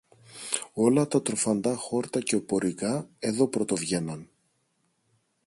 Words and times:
Όλα 0.73 1.07
τα 1.07 1.21
τροφαντά 1.21 1.75
χόρτα 1.75 2.19
και 2.19 2.35
οπωρικά 2.35 3.09
εδώ 3.19 3.47
πρωτοβγαίναν. 3.47 4.29